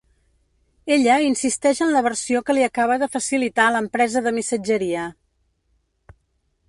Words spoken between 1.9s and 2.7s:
la versió que li